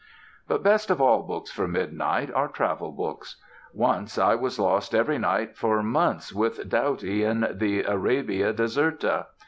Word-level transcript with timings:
But 0.47 0.63
best 0.63 0.89
of 0.89 0.99
all 0.99 1.21
books 1.21 1.51
for 1.51 1.67
midnight 1.67 2.33
are 2.33 2.47
travel 2.47 2.91
books. 2.91 3.35
Once 3.71 4.17
I 4.17 4.33
was 4.33 4.57
lost 4.57 4.95
every 4.95 5.19
night 5.19 5.55
for 5.55 5.83
months 5.83 6.33
with 6.33 6.67
Doughty 6.67 7.23
in 7.23 7.47
the 7.53 7.83
"Arabia 7.83 8.51
Deserta." 8.51 9.27